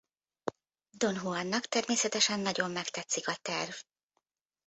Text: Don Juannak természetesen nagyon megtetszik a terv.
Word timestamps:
Don 0.97 1.13
Juannak 1.15 1.65
természetesen 1.67 2.39
nagyon 2.39 2.71
megtetszik 2.71 3.27
a 3.27 3.35
terv. 3.41 3.71